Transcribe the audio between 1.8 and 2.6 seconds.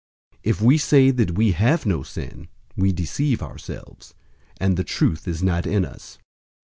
no sin,